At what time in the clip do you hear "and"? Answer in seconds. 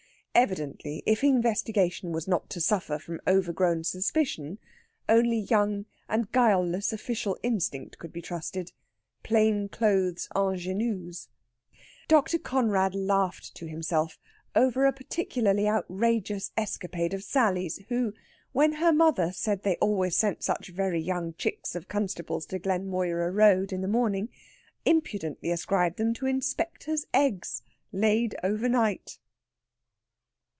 6.07-6.31